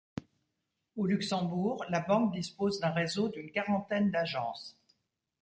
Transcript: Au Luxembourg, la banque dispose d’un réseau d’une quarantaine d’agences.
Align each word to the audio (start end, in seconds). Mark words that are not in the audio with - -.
Au 0.95 1.05
Luxembourg, 1.05 1.85
la 1.89 1.99
banque 1.99 2.33
dispose 2.33 2.79
d’un 2.79 2.89
réseau 2.89 3.29
d’une 3.29 3.51
quarantaine 3.51 4.09
d’agences. 4.09 4.75